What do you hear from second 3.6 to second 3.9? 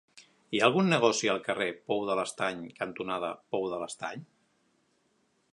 de